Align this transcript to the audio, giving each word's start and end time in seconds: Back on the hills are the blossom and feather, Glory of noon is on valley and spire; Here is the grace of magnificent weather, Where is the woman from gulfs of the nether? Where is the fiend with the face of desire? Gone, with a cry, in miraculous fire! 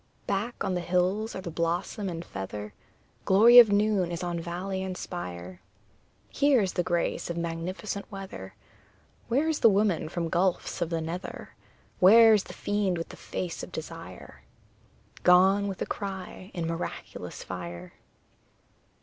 Back 0.25 0.63
on 0.63 0.73
the 0.73 0.81
hills 0.81 1.35
are 1.35 1.41
the 1.41 1.51
blossom 1.51 2.09
and 2.09 2.25
feather, 2.25 2.73
Glory 3.23 3.59
of 3.59 3.71
noon 3.71 4.11
is 4.11 4.23
on 4.23 4.39
valley 4.39 4.81
and 4.81 4.97
spire; 4.97 5.61
Here 6.29 6.59
is 6.61 6.73
the 6.73 6.81
grace 6.81 7.29
of 7.29 7.37
magnificent 7.37 8.11
weather, 8.11 8.55
Where 9.27 9.47
is 9.47 9.59
the 9.59 9.69
woman 9.69 10.09
from 10.09 10.27
gulfs 10.27 10.81
of 10.81 10.89
the 10.89 11.01
nether? 11.01 11.53
Where 11.99 12.33
is 12.33 12.45
the 12.45 12.53
fiend 12.53 12.97
with 12.97 13.09
the 13.09 13.15
face 13.15 13.61
of 13.61 13.71
desire? 13.71 14.41
Gone, 15.21 15.67
with 15.67 15.83
a 15.83 15.85
cry, 15.85 16.49
in 16.55 16.65
miraculous 16.65 17.43
fire! 17.43 17.93